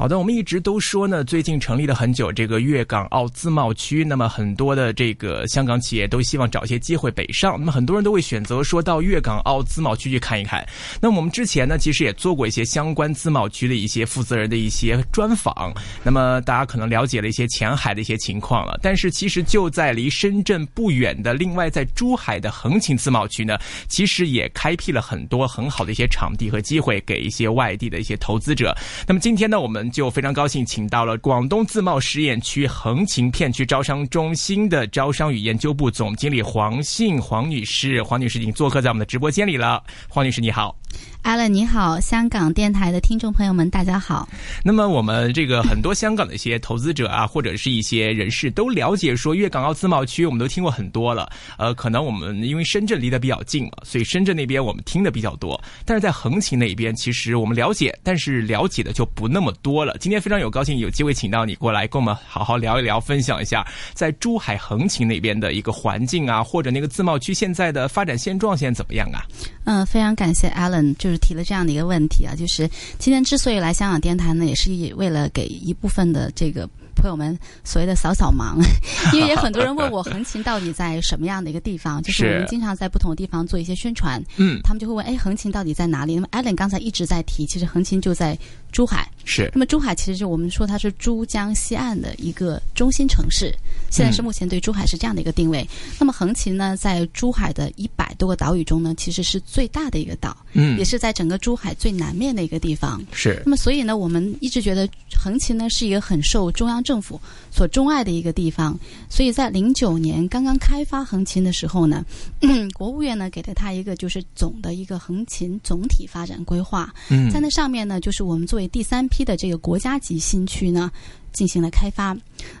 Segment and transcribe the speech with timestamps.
[0.00, 10.66] 好的，我们一直都说呢，最近成立了很久这个粤港澳自贸区，那么很多的这个香港企业都希望找一些机会北上，那么很多人都会选择说到粤港澳自贸区去看一看。
[11.02, 15.70] 那么我们之前呢，其实也做过一些相关自贸区的一些负责人的一些专访，
[16.02, 18.80] 那么大家可能了解了一些前海的一些情况了。
[18.82, 28.74] 但是其实就在离深圳不远的，另外在珠海的横琴自贸区呢，其实也开辟了很多很好的一些场地和机会给一些外地的一些投资者。
[29.06, 38.02] 那么今天呢，我们就非常高兴，请到了广东自贸试验区横琴片区招商中心的招商与研究部总经理黄信黄女士。
[38.02, 39.82] 黄女士已经做客在我们的直播间里了。
[40.08, 40.76] 黄女士，你好。
[41.22, 44.26] 阿伦你好，香港电台的听众朋友们，大家好。
[44.64, 51.30] 那么我们这个很多香港的一些投资者啊，或者是一些人士都了解说，粤港澳自贸区我们都听过很多了。
[51.58, 55.60] 呃，可能我们因为深圳离得比较近嘛，所以深圳那边我们听的比较多。
[55.84, 59.96] 但是在横琴那边，其实我们了解，但是了解的就不那么多了。
[60.00, 69.22] 今天非常有高兴有机会请到你过来，跟我们好好聊一聊，分享一下在珠海横琴那边的一个环境啊，或者那个自贸区现在的发展现状现在怎么样啊？
[69.64, 78.56] 嗯，非常感谢 Alan，就就是提了这样的一个问题啊，就是今天之所以来香港电台呢，也是为了给一部分的这个朋友们所谓的扫扫盲，
[79.14, 86.14] 因为也很多人问我横琴到底在什么样的一个地方，就是我们经常在不同的地方做一些宣传，嗯，他们就会问，哎，横琴到底在哪里？
[86.14, 88.38] 那么 Alan 刚才一直在提，其实横琴就在
[88.72, 89.50] 珠海，是。
[89.54, 93.54] 那么珠海其实就我们说它是珠江西岸的一个中心城市，
[93.90, 95.66] 现在是目前对珠海是这样的一个定位。
[95.98, 103.02] 那么横琴呢，在珠海的一百多个岛屿中呢，其实是最大的一个岛，嗯，也是在整个珠海最南面的一个地方。
[103.12, 103.42] 是。
[103.44, 108.78] 那么所以呢，我们一直觉得横琴呢是一个很受中央政府所钟爱的一个地方。
[109.08, 112.04] 所以在零九年刚刚开发横琴的时候呢，
[112.74, 116.92] 国务院呢给了他一个就是总的一个横琴总体发展规划。
[117.08, 120.90] 嗯，在那上面呢，就是我们作为第三批的这个国家级新区呢
[121.32, 122.16] 进行了开发。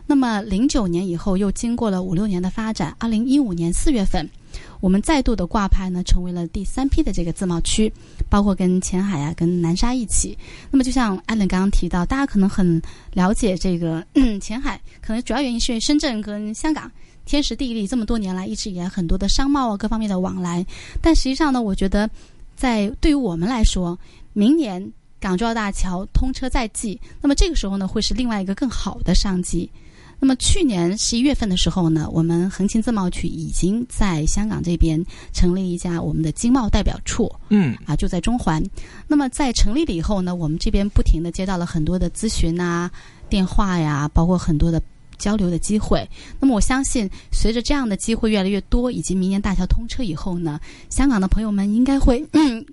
[0.06, 4.28] 那么零九年以后又经过了五六年的发展，二零一五年四月份。
[4.80, 7.92] 我们再度的挂牌呢，成为了第三批的这个自贸区，
[8.30, 10.36] 包括跟前海啊、跟南沙一起。
[10.70, 12.80] 那么，就像艾伦刚刚提到，大家可能很
[13.12, 14.04] 了解这个
[14.40, 16.90] 前海，可能主要原因是深圳跟香港
[17.26, 20.64] 天时地利，这么多年来一直以来很多的商贸啊各方面的往来。
[21.02, 22.08] 但实际上呢，我觉得
[22.56, 23.96] 在对于我们来说，
[24.32, 29.70] 明年港珠澳大桥通车在即，那么这个时候呢，会是另外一个更好的商机。
[30.22, 38.62] 那么去年十一月份的时候呢，我们横琴自贸区已经在香港这边成立一家我们的经贸代表处，嗯，啊，就在中环。
[39.06, 42.90] 那么在成立了以后呢，我们这边不停的接到了很多的咨询啊、
[43.30, 44.82] 电话呀，包括很多的
[45.20, 46.08] 交流的机会。
[46.40, 50.58] 那么我相信，随着这样的机会越来越多，以及明年大桥通车以后呢，
[50.88, 52.26] 香港的朋友们应该会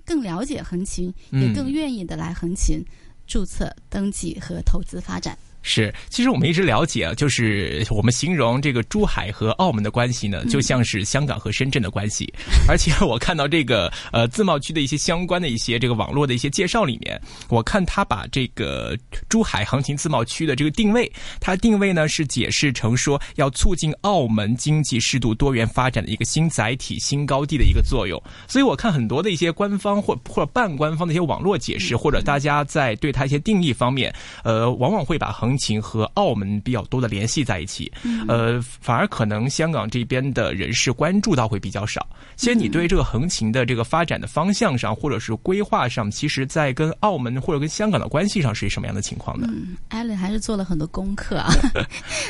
[0.04, 2.82] 更了解横琴，也更愿意的来横琴
[3.26, 5.38] 注册、登记和投资发展。
[5.62, 12.32] 是，其实我们一直了解啊，就是我们形容这个珠海和澳门的关系呢，就像是香港和深圳的关系。
[12.68, 18.96] 而且我看到这个呃自贸区的一些相关的一些这个网络的一些介绍里面，我看他把这个
[19.28, 21.10] 珠海横琴自贸区的这个定位，
[21.40, 28.22] 它定位呢是解释成说要促进澳门经济适度多元发展的一个新载体、新高地的一个作用。
[28.46, 34.14] 所以我看很多的一些官方或或者半官方的一些网络解释，或者大家在对它一些定义方面，
[34.44, 37.90] 呃，往往会把横琴和澳门比较多的联系在一起，
[38.26, 42.06] 呃，反而可能香港这边的人士关注到会比较少。
[42.36, 49.46] 其实你对这个横琴的这个发展的方向上，或者是规划上，其实在跟澳门或者跟香港的关系上是什么样的情况呢？
[49.50, 51.52] 嗯，艾伦还是做了很多功课啊。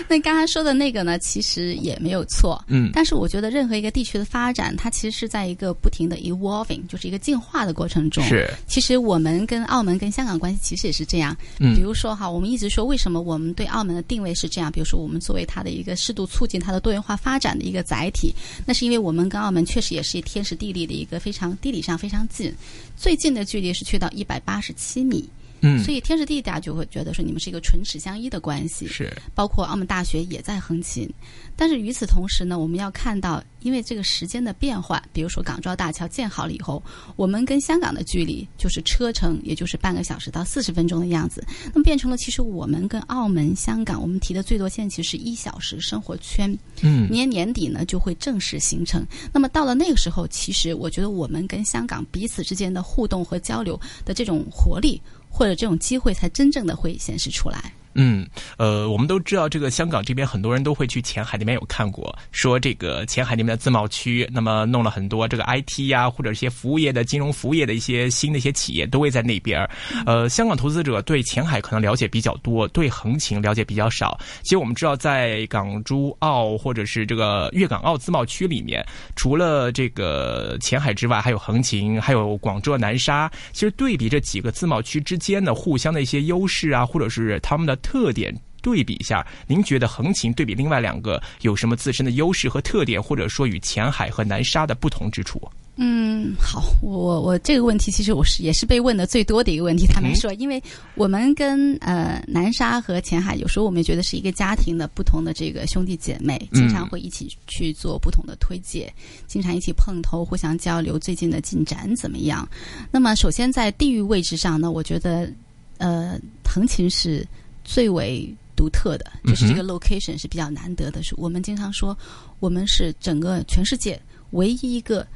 [0.08, 2.62] 那刚才说的那个呢，其实也没有错。
[2.68, 8.22] 嗯，但是我觉得任何一个地区的发展，它其实是在一个不停的 evolving，就是一个进化的过程中。
[8.24, 11.36] 是，其实我们跟澳门跟香港关系其实也是这样。
[11.58, 14.70] 嗯，比如说哈，我们一直说为什么那么我们对澳门的定位是这样？
[14.70, 18.34] 比如说我们作为它的一个适度促进它的多元化发展的一个载体，
[18.66, 22.54] 那是因为我们跟澳门确实也是天时地利的一个非常地理上非常近，
[22.98, 25.27] 最近的距离是去到一百八十七米。
[25.60, 28.87] 嗯，所以天时地利大家就会觉得说你们是一个唇齿相依的关系。
[28.87, 31.09] 是，包括澳门大学也在横琴，
[31.57, 36.83] 但是与此同时呢，我们要看到，因为这个时间的变换，比如说港珠澳大桥建好了以后，
[37.16, 46.57] 我们跟香港的距离就是车程，也就是半个小时到四十分钟的样子，那么变成了其实我们跟澳门、香港，我们提的最多线其实是一小时生活圈。
[46.83, 49.05] 嗯，年年底呢就会正式形成。
[49.33, 55.01] 那么到了那个时候，其实我觉得我们跟香港彼此之间的互动和交流的这种活力。
[55.38, 57.72] 或者这种机会才真正的会显示出来。
[57.94, 58.26] 嗯，
[58.56, 69.68] 呃，我们都知道这个香港这边很多人都会去前海那边有看过，说这个前海那边的自贸区，那么弄了 很多这个 IT 呀、或者一些服务业的金融服务业的一些新的一些企业都会在那边。
[70.06, 74.18] 呃，香港投资者对前海可能了解比较多，对横琴了解比较少。
[74.42, 78.84] 其实我们知道，在港珠澳或者是这个粤港澳自贸区里面，
[79.16, 83.30] 除了这个前海之外，还有横琴，还有广州南沙。
[83.52, 95.40] 其实对比这几个自贸区之间的互相的一些优势啊，或者是他们的特点对比一下，您觉得横琴对比另外两个有什么自身的优势和特点，或者说与前海和南沙的不同之处？
[95.80, 99.86] 嗯，好，我我我这个问题其实我是也是被问的最多的一个问题。
[99.86, 100.60] 坦白说，因为
[100.96, 108.92] 我们跟呃南沙和前海有时候我们觉得是一个家庭的不同的这个兄弟姐妹，经常会一起去做不同的推介，
[109.28, 112.46] 经常一起碰头，互相交流最近的进展怎么样。
[112.90, 115.32] 那么首先在地域位置上呢，我觉得
[115.78, 117.24] 呃横琴是
[117.68, 121.03] 最为独特的，就是这个 location 是比较难得的。
[121.03, 121.97] 是我们经常说，
[122.41, 124.00] 我们是整个全世界
[124.30, 125.06] 唯一一个。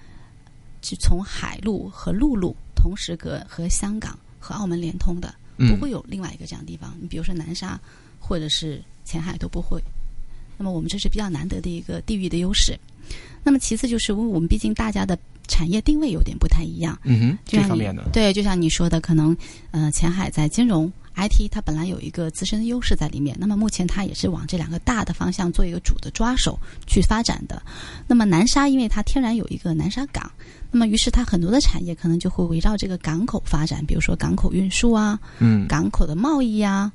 [0.85, 6.93] 是从海路和陆路同时和和香港和澳门连通的，不会有另外一个这样的地方。
[7.01, 7.81] 你比如说南沙
[8.19, 9.81] 或者是前海都不会。
[10.59, 12.77] 那么我们这是比较难得的一个地域的优势。
[13.45, 15.17] 那么其次就是因为我们毕竟大家的
[15.47, 16.99] 产业定位有点不太一样。
[17.05, 19.37] 嗯哼，这方面的对，就像你说的，可能
[19.71, 20.93] 呃前海在金融。
[21.17, 27.63] IT 它本来有一个自身的优势在里面，那么目前它也是往这两个大的方向做一个主的抓手去发展的。
[28.07, 30.31] 那么南沙因为它天然有一个南沙港，
[30.71, 36.91] 那么于是它很多的产业可能就会围绕这个港口发展，比如说港口运输啊，嗯，港口的贸易呀。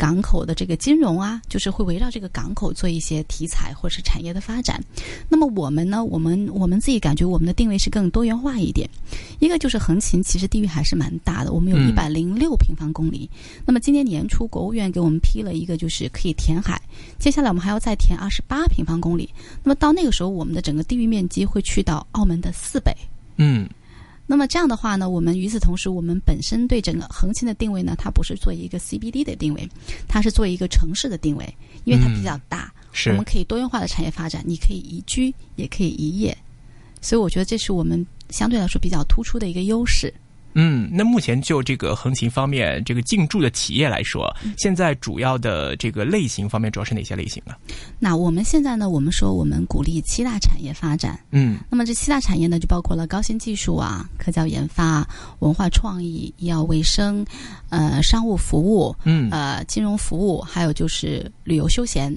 [0.00, 4.82] 港口的这个金融啊，就是会围绕这个港口做一些题材或者是产业的发展。
[5.28, 8.88] 那么我们呢，我们我们自己感觉我们的定位是更多元化一点。
[9.40, 13.28] 一个就是横琴，其实地域还是蛮大的，我们有一百零六平方公里。
[13.66, 16.80] 那么今年年初，国务院给我们批了一个，就是可以填海。
[17.18, 19.28] 接下来我们还要再填二十八平方公里。
[19.62, 22.90] 那么到那个时候，我们的整个地域面积会去到澳门的四倍。
[23.36, 23.68] 嗯。
[24.30, 29.68] 那么这样的话呢，我们与此同时，我们本身对整个横琴的定位呢，它不是做一个 CBD 的定位，
[30.06, 32.72] 它是做一个城市的定位，因为它比较大，
[33.06, 36.38] 我们可以多元化的产业发展，你可以宜居，也可以宜业，
[37.00, 40.14] 所以我觉得这是我们相对来说比较突出的一个优势。
[40.54, 47.54] 嗯，那目前就这个横琴方面，这个进驻的企业来说，现在主要的这个类型方面主要是哪些类型呢？
[47.98, 51.18] 那我们现在呢，我们说我们鼓励七大产业发展。
[51.30, 55.06] 嗯，那么这七大产业呢，就包括了高新技术啊、科教研发、
[55.38, 57.24] 文化创意、医药卫生、
[57.68, 62.12] 呃商务服务、嗯呃金融服务，还有就是旅游休闲。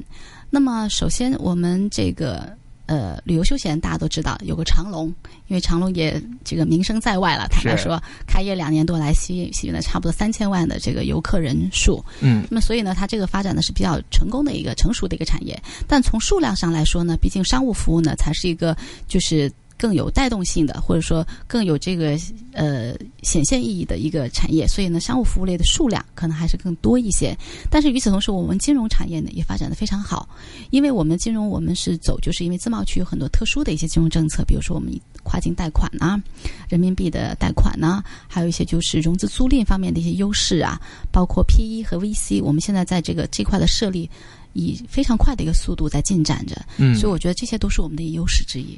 [0.49, 2.51] 那么首先我们这个。
[2.85, 5.07] 呃，旅游休闲大家都知道有个长隆，
[5.47, 7.47] 因为长隆也这个名声在外了。
[7.47, 12.03] 坦白说，开业两年多来，吸吸引了差不多三千万的这个游客人数。
[12.19, 15.57] 嗯，那么所以呢，它这个发展呢是比较成功的一个成熟的一个产业。
[15.87, 18.75] 但从数量上来说呢，毕竟商务服务呢才是一个
[19.07, 19.51] 就是。
[19.75, 22.17] 更有带动性的，或者说更有这个
[22.53, 27.35] 呃显现意义的一个产业，所以呢，商务服务类的数量可能还是更多一些。
[27.69, 30.27] 但是与此同时，我们金融产业呢也发展的非常好，
[30.69, 34.93] 因为我们金融我们是走，就是因为自贸区有很多特殊的一些金融政策，比如说我们
[35.23, 36.21] 跨境贷款啊，
[36.69, 40.79] 人民币的贷款呢，还有一些就是融资租赁方面的一些优势啊，
[41.11, 44.09] 包括 PE 和 VC，我们现在在这个这块的设立。
[44.55, 48.77] 以非常快的一个速度在进展着，嗯，所以我觉得这些都是我们的优势之一。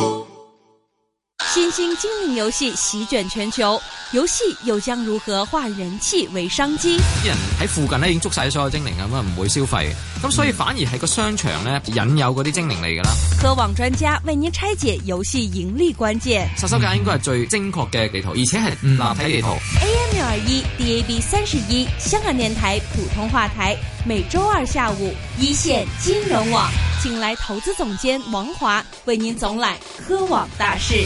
[1.71, 6.97] 新兴精灵遊戲席卷全球，游戲又將如何化人氣為商機？
[7.23, 9.89] 啲人喺附近咧已經捉晒所有精靈咁啊，唔會消費，
[10.21, 13.15] 咁所以反而係個商場咧引誘嗰啲精靈嚟噶啦。
[13.41, 16.45] 科網專家為您拆解遊戲盈利關鍵。
[16.57, 19.47] 殺手鐧應該係最精確嘅地圖，而且係立體地圖。
[19.79, 26.69] AM 六二一，DAB 三十一，香港電台普通話台，每周二下午一線金融網，
[27.01, 29.73] 請來投資總監王華為您總攬
[30.05, 31.05] 科網大事。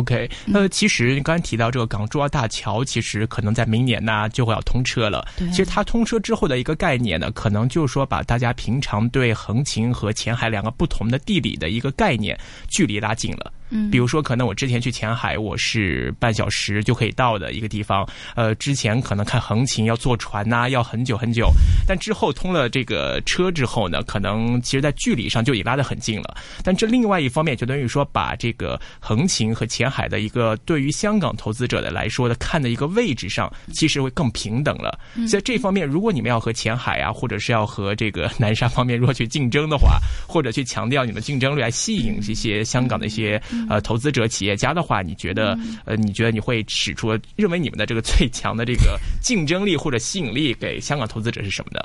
[0.00, 5.26] OK，那，其实你刚才提到这个港珠澳大桥，其实可能在明年呢就会要通车了。
[5.36, 13.52] 对其实它通车之后的一个概念呢，可能就是说把大家平常对横琴和前海两个不同的地理的一个概念距离拉近了。
[13.70, 18.06] 嗯比如说，可能我之前去前海，我是半小时就可以到的一个地方。
[18.34, 21.50] 呃，之前可能看横琴要坐船呐、要很久很久。
[21.86, 26.36] 但之后通了这个车之后呢，可能其实在距离上就已拉得很近了。
[26.62, 34.98] 但这另外一方面，就等于说把这个横琴和前海的一个对于香港投资者的来说的看的一个位置上，其实会更平等了。
[35.28, 51.80] 所以这方面，如果你们要和前海啊，或者是要和这个南沙方面如果去竞争的话，或者去强调你们竞争力来吸引这些香港的一些呃投资者、企业家的话，你觉得呃，你觉得你会使出认为你们的这个最强的这个竞争力或者吸引力给香港投资者是什么呢？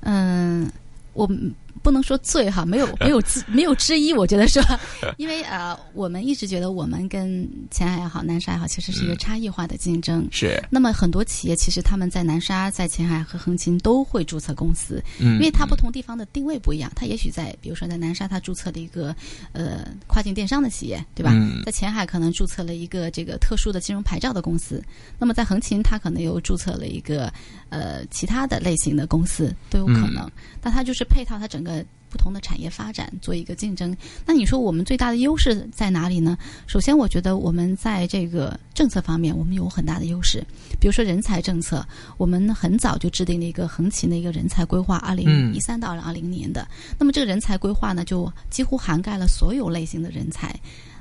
[0.00, 0.70] 嗯，
[1.12, 4.80] 我们不能说最哈，没有 没有之没有之一，我觉得是吧？
[5.18, 10.26] 因为呃，我们一直觉得我们跟前海也好，南沙也好，其实是一个差异化的竞争。
[10.30, 16.90] 是，那么很多企业其实他们在南沙、在前海和横琴都会注册公司，嗯因为它不同地方的定位不一样。
[16.94, 19.14] 它也许在比如说在南沙，它注册了一个
[19.52, 21.32] 呃跨境电商的企业，对吧？
[21.34, 24.82] 嗯在前海可能注册了一个这个特殊的金融牌照的公司，
[25.18, 27.32] 那么在横琴它可能又注册了一个
[27.70, 30.30] 呃其他的类型的公司都有可能。
[30.60, 33.96] 但它就是配套它整个不同的产业发展做一个竞争。
[34.24, 36.38] 那你说我们最大的优势在哪里呢？
[36.68, 40.44] 首先，我觉得我们在这个政策方面，我们有很大的优势。
[40.80, 41.84] 比如说人才政策，
[42.16, 46.68] 我们很早就制定了一个横琴的一个人才规划，二零一三到二零二零年的。
[47.00, 50.54] 那么这个人才规划呢，就几乎涵盖了所有类型的人才。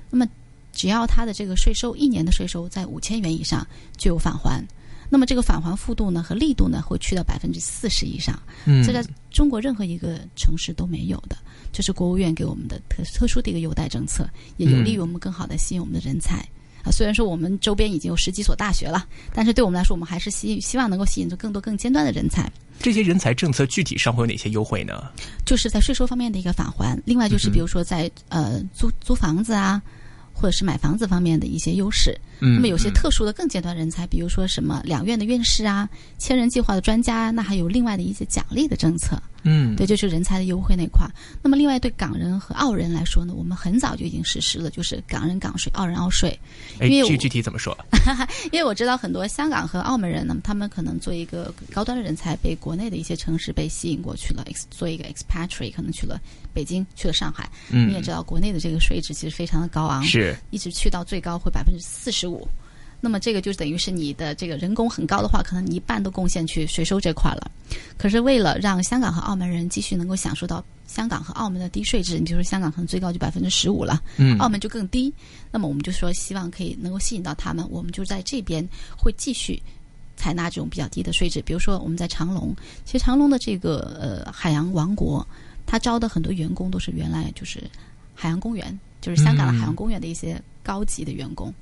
[0.09, 0.27] 那么
[0.71, 3.67] 只要他的这个税收一年的税收在五千元以上，
[3.97, 4.65] 就有返还。
[5.13, 8.33] 那么这个返还幅度呢和力度呢会去到百分之四十以上，
[8.65, 11.37] 嗯这在中国任何一个城市都没有的，
[11.71, 14.27] 这是国务院给我们的特特殊的一个优待政策，
[14.57, 16.37] 也有利于我们更好的吸引我们的人才。
[16.83, 22.51] 啊，虽然说我们周边已经有十几所大学了，但是对我们来说，我们还是希希望能够吸引出更多更尖端的人才。
[22.79, 25.11] 这些人才政策具体上会有哪些优惠呢？
[25.45, 29.79] 就是在税收方面的一个返还，另外就是比如说在呃租租房子啊，
[30.43, 32.11] 或者是买房子方面的一些优势。
[32.41, 39.17] 嗯那么有些特殊的更尖端人才，比如说什么两院的院士啊、千人计划的专家，那还有另外的一些奖励的政策。
[39.45, 41.05] 嗯，对，就是人才的优惠那块。
[41.41, 46.37] 那么另外对港人和澳人来说呢，我们很早就已经实施了，就是港人港税、澳人澳税。
[46.79, 47.77] 哎，因为我这具体怎么说？
[48.51, 56.19] 因为我知道很多香港和澳门人那么，他们可能做一个高端的人才，被国内的一些城市被吸引过去了做一个 expatriate，可能去了
[56.53, 57.49] 北京，去了上海。
[57.69, 62.47] 嗯你也知道，国内的这个税制其实非常的高昂，是，一直去到最高会百分之四十五。
[62.99, 67.51] 那么这个就等于是你的这个人工很高的话，可能你一半都贡献去税收这块了。
[67.97, 75.13] 可是为了让香港和澳门人继续能够享受到香港和澳门的低税制，你比如说香港可能最高就百分之十五了，嗯澳门就更低。
[75.51, 78.65] 那么我们就说希望可以能够吸引到他们，我们就在这边
[78.97, 79.61] 会继续
[80.15, 81.41] 采纳这种比较低的税制。
[81.41, 85.27] 比如说我们在长隆，其实长隆的这个呃海洋王国，
[85.65, 87.61] 它招的很多员工都是原来就是
[88.15, 91.53] 海洋公园，就是香港的海洋公园的一些高级的员工。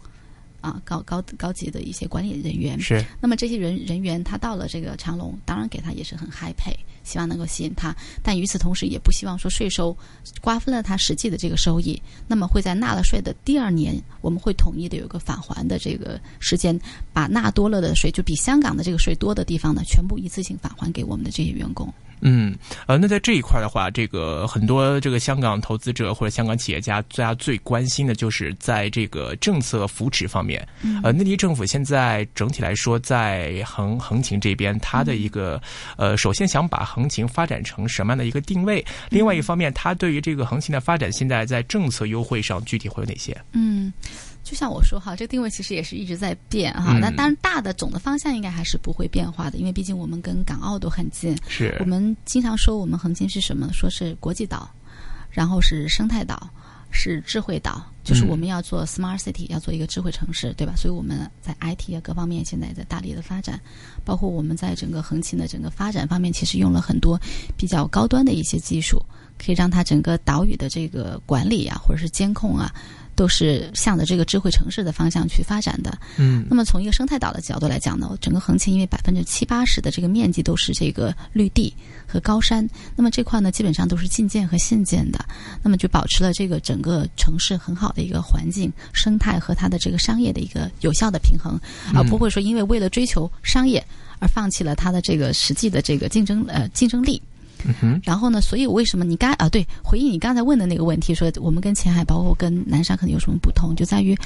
[0.61, 9.97] 啊，高高高级的一些管理人员是，那么这些人人员他到了这个长隆，当然给他也是很 high pay，希望能够吸引他，但与此同时也不希望说税收
[10.39, 16.79] 瓜分了他实际的这个收益，那么会在纳了税的第二年，我们会统一的有一个返还的这个时间，
[17.11, 21.91] 把纳多了的税，就比香港的这个税多的地方呢，全部一次性返还给我们的这些员工。
[22.21, 22.55] 嗯，
[22.87, 30.65] 呃，那在这一块的话，这个很多这个香港投资者或者香港企业家，大家最关心的就是在这个政策扶持方面。
[31.03, 35.61] 呃，内地政府现在整体来说，在横横琴这边，它的一个
[35.97, 38.85] 呃，首先想把横琴发展成什么样的一个定位？
[39.09, 43.35] 另外一方面，它对于这个横琴的发展，现在在政策优惠上具体会有哪些？
[43.53, 43.91] 嗯，
[44.43, 46.93] 就像我说哈，这个定位其实也是一直在变哈。
[46.97, 51.37] 嗯那、当然大的总的方向应该还是不会变化的，因为毕竟我们跟港澳都很近。
[51.47, 53.69] 是我们经常说我们横琴是什么？
[53.71, 54.69] 说是国际岛，
[55.29, 56.49] 然后是生态岛，
[56.89, 60.73] 是智慧岛，就是嗯我们要做 smart city，、要做一个智慧城市，对吧？
[60.75, 63.59] 所以我们在 IT 啊各方面现在在大力的发展，
[64.03, 67.19] 包括我们在整个横琴的整个发展方面，其实用了很多
[67.55, 69.01] 比较高端的一些技术，
[69.43, 72.73] 可以让它整个岛屿的这个管理啊，或者是监控啊。
[73.13, 75.95] 都是向着这个智慧城市的方向去发展的。
[76.17, 81.71] 嗯那么从一个生态岛的角度来讲呢，整个横琴因为百分之七八十的这个面积都是这个绿地
[82.07, 85.23] 和高山，那么这块呢基本上都是近建和现建的，
[85.61, 91.59] 那么就保持了这个整个城市很好的一个环境生态和它的这个商业的一个有效的平衡，
[91.93, 93.85] 而不会说因为为了追求商业
[94.19, 97.21] 而放弃了它的这个实际的这个竞争呃竞争力。
[97.65, 104.17] 嗯哼，然后呢，所以为什么你刚啊对回应你刚才问的那个问题，说我们跟前海包括跟南沙可能有什么不同，就在于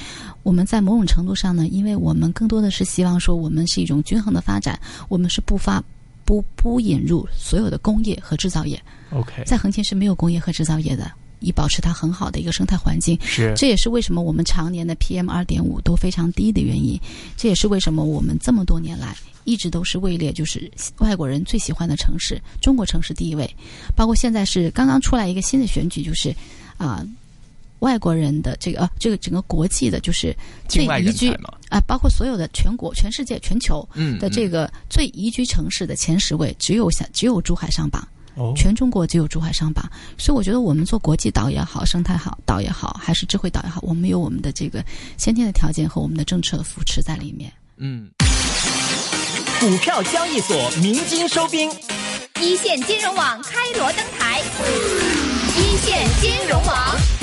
[0.42, 4.78] 我们在某种程度上呢，因为我们更多的是希望说我们是一种均衡的发展，
[5.08, 5.82] 我们是不发
[6.24, 13.18] 不不引入所有的工业和制造业，OK，在横琴是没有工业和制造业的，以保持它很好的一个生态环境。
[13.22, 16.98] 是这也是为什么我们常年的 PM 二点五都非常低的原因。
[17.36, 23.48] 这也是为什么我们这么多年来一直都是位列就是外国人最喜欢的城市，中国城市第一位。
[23.94, 26.34] 包括现在是刚刚出来一个新的选举，就是
[26.76, 27.06] 啊、
[27.78, 30.34] 外国人的这个呃这个整个国际的就是
[30.68, 31.30] 最宜居
[31.68, 38.06] 啊、包括所有的全国、全世界、全球嗯的这个最宜居城市的前十位，只有下只有珠海上榜。
[38.36, 39.84] 哦全中国只有珠海商榜，
[40.16, 44.84] 所以我觉得我们做国际岛也好，生态好岛也好，还是智慧岛也好，我们有我们的这个
[45.16, 47.52] 先天的条件和我们的政策扶持在里面。
[47.78, 48.08] 嗯。
[49.58, 51.70] 股票交易所鸣金收兵，
[52.42, 54.42] 一线金融网开锣登台，
[55.56, 57.15] 一线金融网。